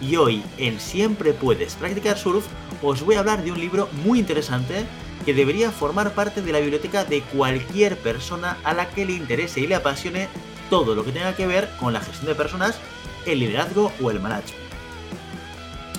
[0.00, 2.46] y hoy en Siempre Puedes Practicar Surf
[2.82, 4.84] os voy a hablar de un libro muy interesante
[5.24, 9.60] que debería formar parte de la biblioteca de cualquier persona a la que le interese
[9.60, 10.28] y le apasione
[10.70, 12.78] todo lo que tenga que ver con la gestión de personas,
[13.26, 14.62] el liderazgo o el management.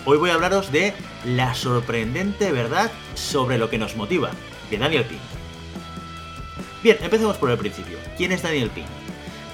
[0.05, 0.93] Hoy voy a hablaros de
[1.25, 4.29] la sorprendente verdad sobre lo que nos motiva,
[4.69, 5.21] de Daniel Pink.
[6.83, 7.97] Bien, empecemos por el principio.
[8.16, 9.04] ¿Quién es Daniel Pink?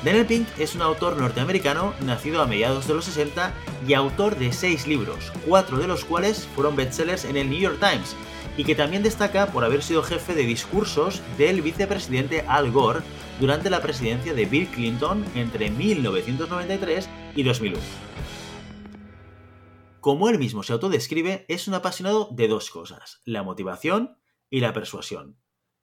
[0.04, 3.54] Daniel Pink es un autor norteamericano nacido a mediados de los 60
[3.88, 7.78] y autor de seis libros, cuatro de los cuales fueron bestsellers en el New York
[7.80, 8.16] Times,
[8.58, 13.02] y que también destaca por haber sido jefe de discursos del vicepresidente Al Gore
[13.40, 17.80] durante la presidencia de Bill Clinton entre 1993 y 2001.
[20.00, 24.18] Como él mismo se autodescribe, es un apasionado de dos cosas, la motivación
[24.50, 25.38] y la persuasión.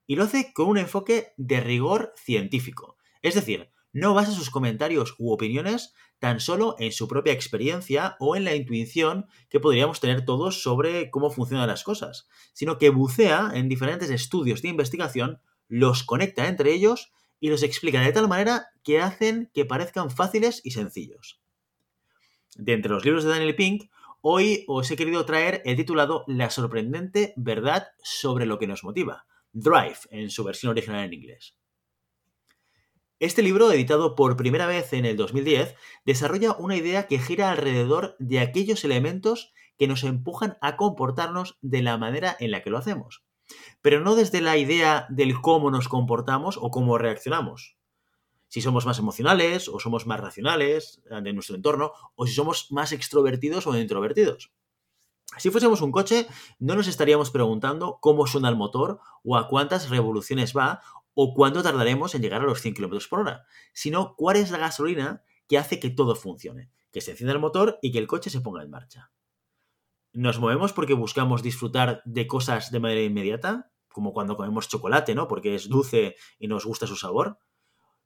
[0.08, 2.96] Y lo hace con un enfoque de rigor científico.
[3.22, 8.36] Es decir, no basa sus comentarios u opiniones tan solo en su propia experiencia o
[8.36, 13.50] en la intuición que podríamos tener todos sobre cómo funcionan las cosas, sino que bucea
[13.54, 18.68] en diferentes estudios de investigación, los conecta entre ellos y los explica de tal manera
[18.82, 21.40] que hacen que parezcan fáciles y sencillos.
[22.56, 23.90] De entre los libros de Daniel Pink,
[24.20, 29.26] hoy os he querido traer el titulado La sorprendente verdad sobre lo que nos motiva,
[29.52, 31.57] Drive en su versión original en inglés.
[33.20, 35.74] Este libro, editado por primera vez en el 2010,
[36.04, 41.82] desarrolla una idea que gira alrededor de aquellos elementos que nos empujan a comportarnos de
[41.82, 43.24] la manera en la que lo hacemos.
[43.82, 47.76] Pero no desde la idea del cómo nos comportamos o cómo reaccionamos.
[48.46, 52.92] Si somos más emocionales o somos más racionales de nuestro entorno, o si somos más
[52.92, 54.52] extrovertidos o introvertidos.
[55.36, 56.26] Si fuésemos un coche,
[56.58, 60.80] no nos estaríamos preguntando cómo suena el motor o a cuántas revoluciones va
[61.20, 64.58] o cuánto tardaremos en llegar a los 100 km por hora, sino cuál es la
[64.58, 68.30] gasolina que hace que todo funcione, que se encienda el motor y que el coche
[68.30, 69.10] se ponga en marcha.
[70.12, 75.26] Nos movemos porque buscamos disfrutar de cosas de manera inmediata, como cuando comemos chocolate, ¿no?
[75.26, 77.40] Porque es dulce y nos gusta su sabor.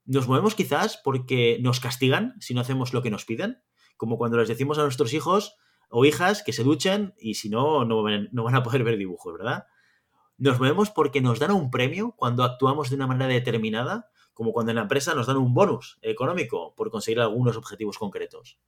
[0.07, 3.63] Nos movemos quizás porque nos castigan si no hacemos lo que nos piden,
[3.99, 5.55] como cuando les decimos a nuestros hijos
[5.91, 9.65] o hijas que se duchen y si no, no van a poder ver dibujos, ¿verdad?
[10.43, 14.73] Nos movemos porque nos dan un premio cuando actuamos de una manera determinada, como cuando
[14.73, 18.59] en la empresa nos dan un bonus económico por conseguir algunos objetivos concretos.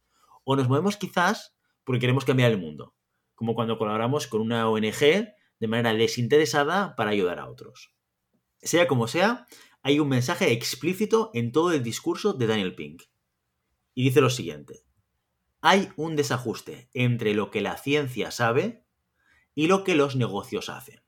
[0.45, 2.95] O nos movemos quizás porque queremos cambiar el mundo,
[3.35, 5.01] como cuando colaboramos con una ONG
[5.59, 7.93] de manera desinteresada para ayudar a otros.
[8.63, 9.49] Sea como sea,
[9.83, 13.03] hay un mensaje explícito en todo el discurso de Daniel Pink.
[13.95, 14.85] Y dice lo siguiente.
[15.61, 18.87] Hay un desajuste entre lo que la ciencia sabe
[19.57, 21.04] y lo que los negocios hacen.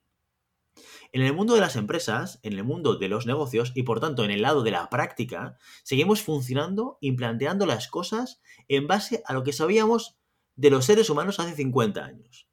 [1.16, 4.22] En el mundo de las empresas, en el mundo de los negocios y por tanto
[4.22, 9.32] en el lado de la práctica, seguimos funcionando y planteando las cosas en base a
[9.32, 10.18] lo que sabíamos
[10.56, 12.50] de los seres humanos hace 50 años.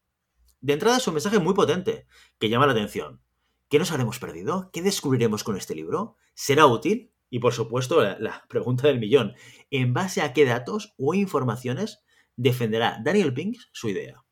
[0.62, 2.08] De entrada es un mensaje muy potente,
[2.40, 3.22] que llama la atención.
[3.68, 4.70] ¿Qué nos habremos perdido?
[4.72, 6.16] ¿Qué descubriremos con este libro?
[6.34, 7.12] ¿Será útil?
[7.30, 9.34] Y por supuesto, la, la pregunta del millón.
[9.72, 12.02] ¿En base a qué datos o informaciones
[12.38, 14.23] defenderá Daniel Pink su idea?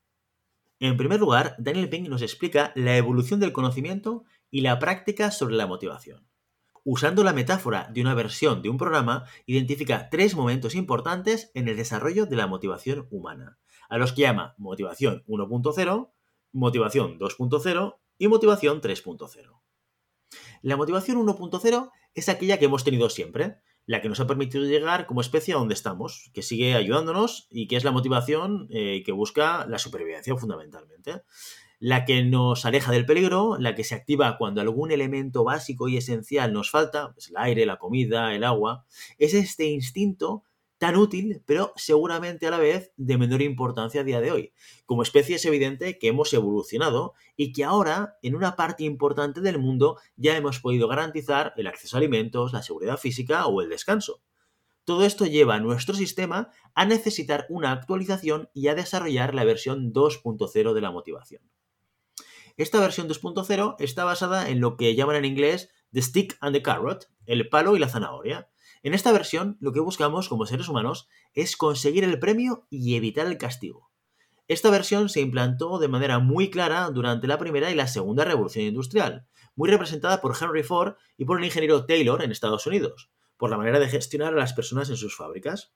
[0.82, 5.56] En primer lugar, Daniel Pink nos explica la evolución del conocimiento y la práctica sobre
[5.56, 6.28] la motivación.
[6.84, 11.78] Usando la metáfora de una versión de un programa, identifica tres momentos importantes en el
[11.78, 13.60] desarrollo de la motivación humana,
[13.90, 16.10] a los que llama motivación 1.0,
[16.52, 19.62] motivación 2.0 y motivación 3.0.
[20.64, 23.58] La motivación 1.0 es aquella que hemos tenido siempre,
[23.92, 27.68] la que nos ha permitido llegar como especie a donde estamos, que sigue ayudándonos y
[27.68, 31.24] que es la motivación eh, que busca la supervivencia fundamentalmente.
[31.78, 35.98] La que nos aleja del peligro, la que se activa cuando algún elemento básico y
[35.98, 38.86] esencial nos falta, pues el aire, la comida, el agua,
[39.18, 40.46] es este instinto
[40.82, 44.54] tan útil, pero seguramente a la vez de menor importancia a día de hoy.
[44.88, 49.60] Como especie es evidente que hemos evolucionado y que ahora, en una parte importante del
[49.60, 54.24] mundo, ya hemos podido garantizar el acceso a alimentos, la seguridad física o el descanso.
[54.84, 59.94] Todo esto lleva a nuestro sistema a necesitar una actualización y a desarrollar la versión
[59.94, 61.44] 2.0 de la motivación.
[62.58, 66.64] Esta versión 2.0 está basada en lo que llaman en inglés the stick and the
[66.64, 68.50] carrot, el palo y la zanahoria.
[68.84, 73.28] En esta versión, lo que buscamos como seres humanos es conseguir el premio y evitar
[73.28, 73.92] el castigo.
[74.48, 78.66] Esta versión se implantó de manera muy clara durante la primera y la segunda revolución
[78.66, 83.50] industrial, muy representada por Henry Ford y por el ingeniero Taylor en Estados Unidos, por
[83.50, 85.74] la manera de gestionar a las personas en sus fábricas.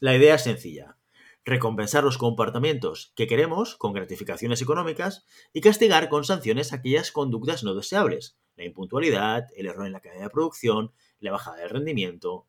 [0.00, 0.96] La idea es sencilla,
[1.44, 7.74] recompensar los comportamientos que queremos con gratificaciones económicas y castigar con sanciones aquellas conductas no
[7.74, 12.48] deseables, la impuntualidad, el error en la cadena de producción, la bajada del rendimiento.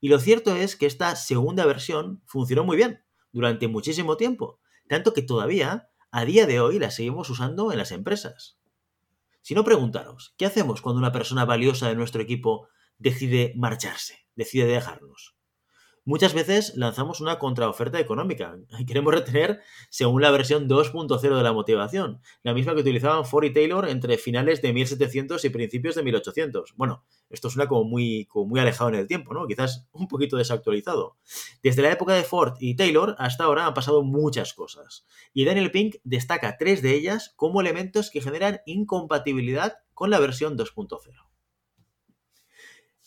[0.00, 5.12] Y lo cierto es que esta segunda versión funcionó muy bien durante muchísimo tiempo, tanto
[5.12, 8.58] que todavía a día de hoy la seguimos usando en las empresas.
[9.42, 12.68] Si no preguntaros, ¿qué hacemos cuando una persona valiosa de nuestro equipo
[12.98, 15.36] decide marcharse, decide dejarnos?
[16.10, 18.58] Muchas veces lanzamos una contraoferta económica.
[18.86, 19.60] Queremos retener
[19.90, 24.18] según la versión 2.0 de la motivación, la misma que utilizaban Ford y Taylor entre
[24.18, 26.74] finales de 1700 y principios de 1800.
[26.76, 29.46] Bueno, esto suena como muy, muy alejado en el tiempo, ¿no?
[29.46, 31.16] Quizás un poquito desactualizado.
[31.62, 35.06] Desde la época de Ford y Taylor hasta ahora han pasado muchas cosas.
[35.32, 40.58] Y Daniel Pink destaca tres de ellas como elementos que generan incompatibilidad con la versión
[40.58, 41.29] 2.0.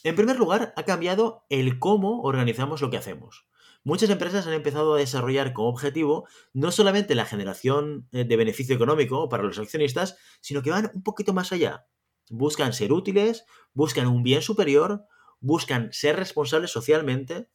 [0.03, 3.47] En primer lugar, ha cambiado el cómo organizamos lo que hacemos.
[3.85, 8.75] Muchas empresas han empezado a desarrollar como objetivo no solamente la generación eh, de beneficio
[8.75, 11.87] económico para los accionistas, sino que van un poquito más allá.
[12.29, 15.05] Buscan ser útiles, buscan un bien superior,
[15.39, 17.49] buscan ser responsables socialmente.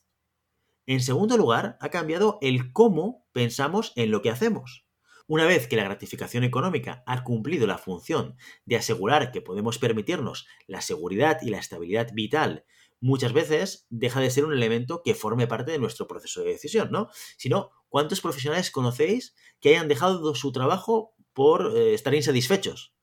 [0.87, 4.88] En segundo lugar, ha cambiado el cómo pensamos en lo que hacemos.
[5.29, 10.47] Una vez que la gratificación económica ha cumplido la función de asegurar que podemos permitirnos
[10.67, 12.65] la seguridad y la estabilidad vital,
[12.99, 16.91] muchas veces deja de ser un elemento que forme parte de nuestro proceso de decisión,
[16.91, 17.11] ¿no?
[17.37, 22.95] Sino, ¿cuántos profesionales conocéis que hayan dejado su trabajo por eh, estar insatisfechos?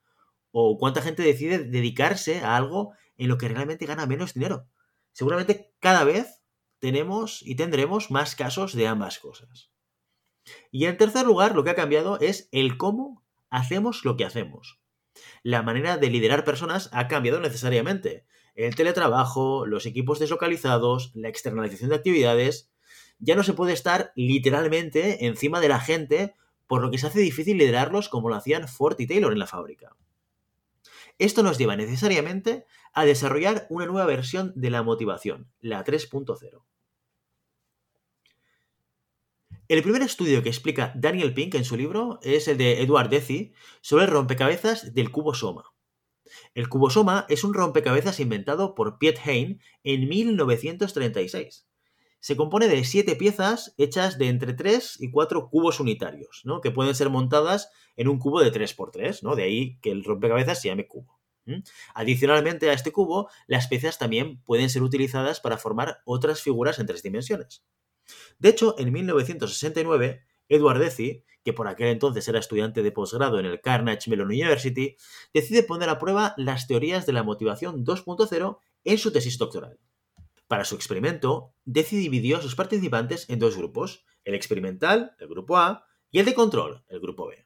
[0.50, 4.68] ¿O cuánta gente decide dedicarse a algo en lo que realmente gana menos dinero?
[5.12, 6.42] Seguramente cada vez
[6.80, 9.75] tenemos y tendremos más casos de ambas cosas.
[10.72, 14.80] Y en tercer lugar, lo que ha cambiado es el cómo hacemos lo que hacemos.
[15.44, 18.26] La manera de liderar personas ha cambiado necesariamente.
[18.56, 22.72] El teletrabajo, los equipos deslocalizados, la externalización de actividades.
[23.20, 26.36] Ya no se puede estar literalmente encima de la gente,
[26.68, 29.48] por lo que se hace difícil liderarlos como lo hacían Ford y Taylor en la
[29.48, 29.96] fábrica.
[31.18, 36.64] Esto nos lleva necesariamente a desarrollar una nueva versión de la motivación, la 3.0.
[39.68, 43.52] El primer estudio que explica Daniel Pink en su libro es el de Edward Deci
[43.82, 45.74] sobre el rompecabezas del cubo Soma.
[46.54, 51.68] El cubo Soma es un rompecabezas inventado por Piet Hein en 1936.
[52.20, 56.94] Se compone de siete piezas hechas de entre 3 y 4 cubos unitarios, que pueden
[56.94, 59.36] ser montadas en un cubo de 3x3, ¿no?
[59.36, 61.20] de ahí que el rompecabezas se llame cubo.
[61.96, 66.86] Adicionalmente a este cubo, las piezas también pueden ser utilizadas para formar otras figuras en
[66.86, 67.64] tres dimensiones.
[68.40, 73.46] De hecho, en 1969, Edward Deci, que por aquel entonces era estudiante de posgrado en
[73.46, 74.98] el Carnegie Mellon University,
[75.34, 79.80] decide poner a prueba las teorías de la motivación 2.0 en su tesis doctoral.
[80.48, 85.58] Para su experimento, Deci dividió a sus participantes en dos grupos, el experimental, el grupo
[85.58, 87.46] A, y el de control, el grupo B.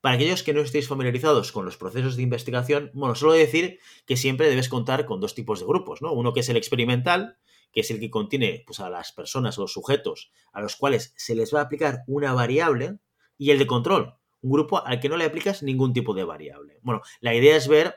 [0.00, 4.16] Para aquellos que no estéis familiarizados con los procesos de investigación, bueno, solo decir que
[4.16, 6.12] siempre debes contar con dos tipos de grupos, ¿no?
[6.12, 7.38] Uno que es el experimental,
[7.72, 11.12] que es el que contiene pues, a las personas o los sujetos a los cuales
[11.16, 12.98] se les va a aplicar una variable,
[13.36, 16.80] y el de control, un grupo al que no le aplicas ningún tipo de variable.
[16.82, 17.96] Bueno, la idea es ver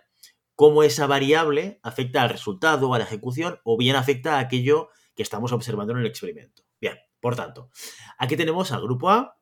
[0.55, 5.23] cómo esa variable afecta al resultado, a la ejecución, o bien afecta a aquello que
[5.23, 6.63] estamos observando en el experimento.
[6.79, 7.71] Bien, por tanto,
[8.17, 9.39] aquí tenemos al grupo A,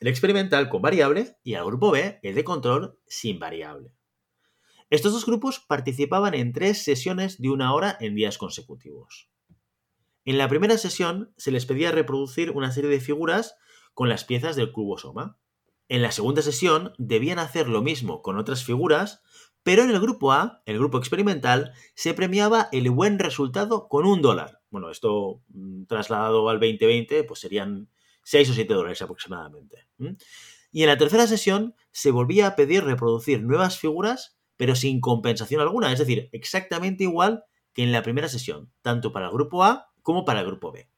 [0.00, 3.92] el experimental con variable, y al grupo B, el de control sin variable.
[4.90, 9.28] Estos dos grupos participaban en tres sesiones de una hora en días consecutivos.
[10.28, 13.56] En la primera sesión se les pedía reproducir una serie de figuras
[13.94, 15.38] con las piezas del cubo Soma.
[15.88, 19.22] En la segunda sesión debían hacer lo mismo con otras figuras,
[19.62, 24.20] pero en el grupo A, el grupo experimental, se premiaba el buen resultado con un
[24.20, 24.60] dólar.
[24.68, 27.88] Bueno, esto mm, trasladado al 2020, pues serían
[28.24, 29.88] 6 o 7 dólares aproximadamente.
[30.70, 35.62] Y en la tercera sesión se volvía a pedir reproducir nuevas figuras, pero sin compensación
[35.62, 39.87] alguna, es decir, exactamente igual que en la primera sesión, tanto para el grupo A
[40.08, 40.88] como para el grupo B.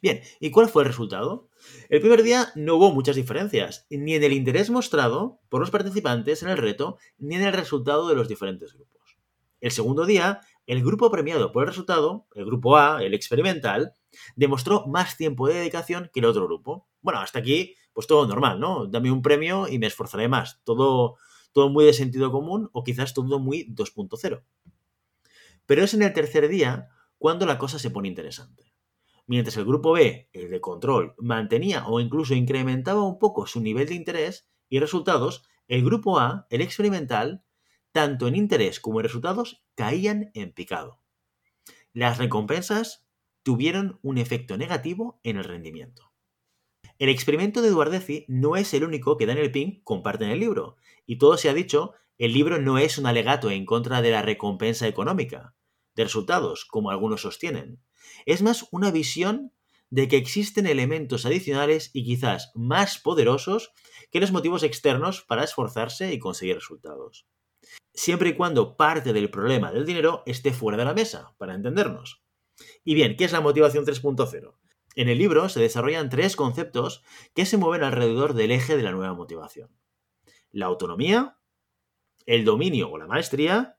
[0.00, 1.48] Bien, ¿y cuál fue el resultado?
[1.88, 6.44] El primer día no hubo muchas diferencias, ni en el interés mostrado por los participantes
[6.44, 9.18] en el reto, ni en el resultado de los diferentes grupos.
[9.60, 13.94] El segundo día, el grupo premiado por el resultado, el grupo A, el experimental,
[14.36, 16.86] demostró más tiempo de dedicación que el otro grupo.
[17.00, 18.86] Bueno, hasta aquí, pues todo normal, ¿no?
[18.86, 20.60] Dame un premio y me esforzaré más.
[20.62, 21.16] Todo,
[21.52, 24.44] todo muy de sentido común o quizás todo muy 2.0.
[25.66, 28.74] Pero es en el tercer día cuando la cosa se pone interesante.
[29.26, 33.88] Mientras el grupo B, el de control, mantenía o incluso incrementaba un poco su nivel
[33.88, 37.42] de interés y resultados, el grupo A, el experimental,
[37.90, 41.00] tanto en interés como en resultados, caían en picado.
[41.92, 43.06] Las recompensas
[43.42, 46.12] tuvieron un efecto negativo en el rendimiento.
[46.98, 50.76] El experimento de Eduardezi no es el único que Daniel Pink comparte en el libro,
[51.04, 54.22] y todo se ha dicho, el libro no es un alegato en contra de la
[54.22, 55.54] recompensa económica,
[55.96, 57.82] de resultados, como algunos sostienen.
[58.26, 59.52] Es más una visión
[59.90, 63.72] de que existen elementos adicionales y quizás más poderosos
[64.10, 67.26] que los motivos externos para esforzarse y conseguir resultados.
[67.94, 72.22] Siempre y cuando parte del problema del dinero esté fuera de la mesa, para entendernos.
[72.84, 74.54] Y bien, ¿qué es la motivación 3.0?
[74.96, 77.02] En el libro se desarrollan tres conceptos
[77.34, 79.70] que se mueven alrededor del eje de la nueva motivación.
[80.50, 81.38] La autonomía,
[82.24, 83.75] el dominio o la maestría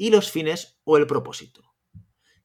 [0.00, 1.74] y los fines o el propósito.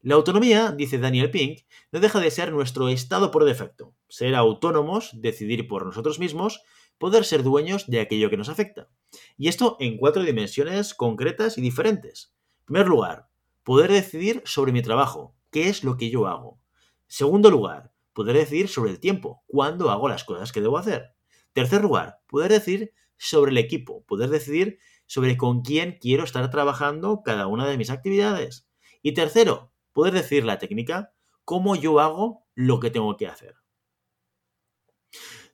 [0.01, 1.61] La autonomía, dice Daniel Pink,
[1.93, 6.61] no deja de ser nuestro estado por defecto, ser autónomos, decidir por nosotros mismos,
[6.97, 8.89] poder ser dueños de aquello que nos afecta.
[9.37, 12.35] Y esto en cuatro dimensiones concretas y diferentes.
[12.59, 13.29] En primer lugar,
[13.63, 16.59] poder decidir sobre mi trabajo, qué es lo que yo hago.
[17.07, 21.15] Segundo lugar, poder decidir sobre el tiempo, cuándo hago las cosas que debo hacer.
[21.53, 27.21] Tercer lugar, poder decidir sobre el equipo, poder decidir sobre con quién quiero estar trabajando
[27.23, 28.67] cada una de mis actividades.
[29.01, 33.55] Y tercero, poder decir la técnica, cómo yo hago lo que tengo que hacer.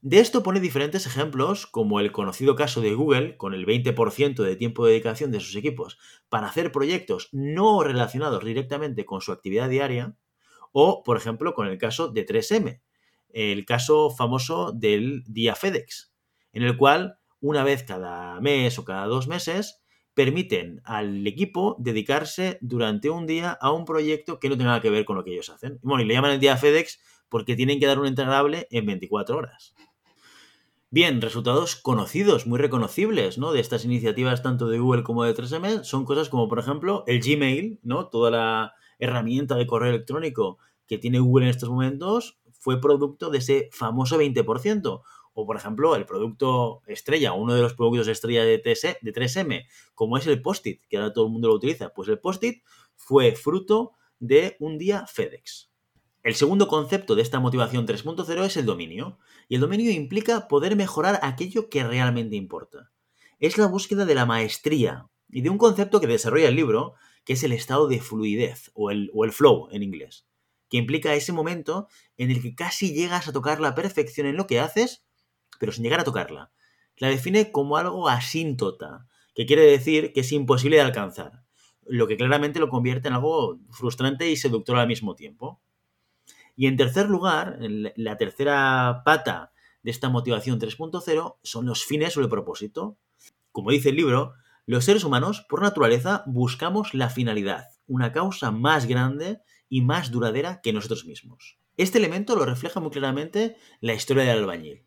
[0.04, 4.56] De esto pone diferentes ejemplos, como el conocido caso de Google, con el 20% de
[4.56, 9.70] tiempo de dedicación de sus equipos para hacer proyectos no relacionados directamente con su actividad
[9.70, 10.16] diaria,
[10.72, 12.82] o, por ejemplo, con el caso de 3M,
[13.30, 16.12] el caso famoso del día FedEx,
[16.52, 19.82] en el cual una vez cada mes o cada dos meses
[20.14, 25.06] permiten al equipo dedicarse durante un día a un proyecto que no tenga que ver
[25.06, 25.80] con lo que ellos hacen.
[25.82, 29.38] Bueno, y le llaman el día FedEx porque tienen que dar un entregable en 24
[29.38, 29.74] horas.
[30.94, 33.54] Bien, resultados conocidos, muy reconocibles, ¿no?
[33.54, 37.22] De estas iniciativas tanto de Google como de 3M son cosas como, por ejemplo, el
[37.22, 38.10] Gmail, ¿no?
[38.10, 40.58] Toda la herramienta de correo electrónico
[40.88, 45.02] que tiene Google en estos momentos fue producto de ese famoso 20%.
[45.34, 50.18] O, por ejemplo, el producto estrella, uno de los productos estrella de, de 3M, como
[50.18, 51.94] es el post-it, que ahora todo el mundo lo utiliza.
[51.94, 52.64] Pues el post-it
[52.96, 55.72] fue fruto de un día FedEx.
[56.24, 59.18] El segundo concepto de esta motivación 3.0 es el dominio.
[59.48, 62.92] Y el dominio implica poder mejorar aquello que realmente importa.
[63.40, 67.34] Es la búsqueda de la maestría y de un concepto que desarrolla el libro, que
[67.34, 70.28] es el estado de fluidez o el, o el flow en inglés,
[70.70, 74.46] que implica ese momento en el que casi llegas a tocar la perfección en lo
[74.46, 75.04] que haces
[75.62, 76.52] pero sin llegar a tocarla.
[76.98, 81.44] La define como algo asíntota, que quiere decir que es imposible de alcanzar,
[81.86, 85.62] lo que claramente lo convierte en algo frustrante y seductor al mismo tiempo.
[86.56, 89.52] Y en tercer lugar, la tercera pata
[89.84, 92.98] de esta motivación 3.0 son los fines o el propósito.
[93.52, 94.34] Como dice el libro,
[94.66, 100.60] los seres humanos, por naturaleza, buscamos la finalidad, una causa más grande y más duradera
[100.62, 101.60] que nosotros mismos.
[101.78, 104.86] Este elemento lo refleja muy claramente la historia del albañil.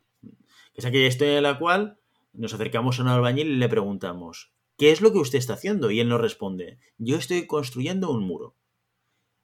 [0.75, 1.99] Es aquella historia en la cual
[2.33, 5.89] nos acercamos a un albañil y le preguntamos, ¿qué es lo que usted está haciendo?
[5.89, 8.55] Y él nos responde, yo estoy construyendo un muro.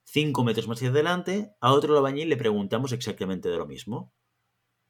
[0.03, 4.11] Cinco metros más adelante, a otro albañil le preguntamos exactamente de lo mismo.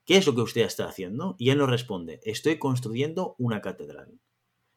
[0.04, 1.36] ¿Qué es lo que usted está haciendo?
[1.38, 4.20] Y él nos responde, estoy construyendo una catedral.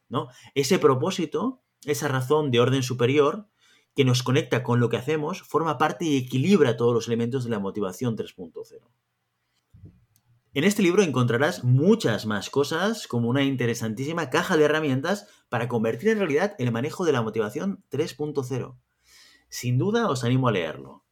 [0.07, 0.27] ¿No?
[0.53, 3.47] Ese propósito, esa razón de orden superior
[3.95, 7.49] que nos conecta con lo que hacemos, forma parte y equilibra todos los elementos de
[7.49, 8.81] la motivación 3.0.
[10.55, 16.07] En este libro encontrarás muchas más cosas, como una interesantísima caja de herramientas para convertir
[16.07, 18.77] en realidad el manejo de la motivación 3.0.
[19.49, 21.03] Sin duda os animo a leerlo.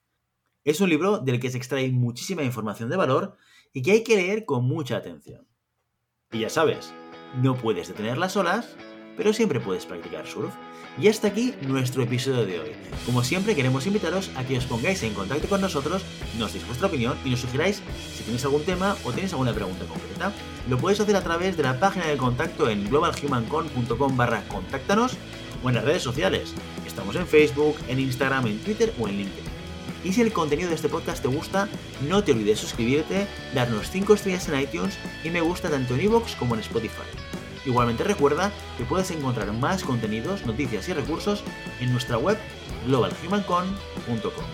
[0.63, 3.35] Es un libro del que se extrae muchísima información de valor
[3.73, 5.45] y que hay que leer con mucha atención.
[6.31, 6.93] Y ya sabes,
[7.35, 8.77] no puedes detener las olas,
[9.17, 10.55] pero siempre puedes practicar surf.
[10.99, 12.71] Y hasta aquí nuestro episodio de hoy.
[13.05, 16.03] Como siempre queremos invitaros a que os pongáis en contacto con nosotros,
[16.37, 17.81] nos deis vuestra opinión y nos sugiráis
[18.15, 20.31] si tenéis algún tema o tenéis alguna pregunta concreta.
[20.69, 25.13] Lo podéis hacer a través de la página de contacto en globalhumancon.com barra contáctanos
[25.63, 26.53] o en las redes sociales.
[26.85, 29.53] Estamos en Facebook, en Instagram, en Twitter o en LinkedIn.
[30.03, 31.69] Y si el contenido de este podcast te gusta,
[32.07, 36.35] no te olvides suscribirte, darnos 5 estrellas en iTunes y me gusta tanto en iVoox
[36.35, 37.22] como en Spotify.
[37.65, 41.43] Igualmente recuerda que puedes encontrar más contenidos, noticias y recursos
[41.79, 42.37] en nuestra web
[42.87, 44.45] globalhumancon.com.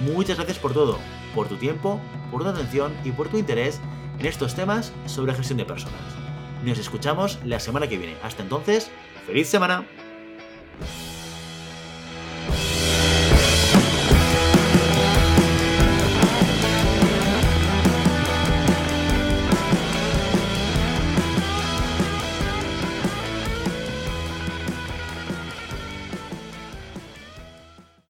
[0.00, 0.98] Muchas gracias por todo,
[1.34, 3.80] por tu tiempo, por tu atención y por tu interés
[4.18, 6.00] en estos temas sobre gestión de personas.
[6.64, 8.16] Nos escuchamos la semana que viene.
[8.22, 8.90] Hasta entonces,
[9.26, 9.86] ¡feliz semana!